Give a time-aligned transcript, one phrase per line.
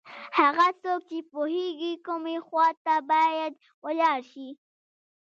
[0.39, 3.53] هغه څوک چې پوهېږي کومې خواته باید
[3.85, 4.49] ولاړ شي.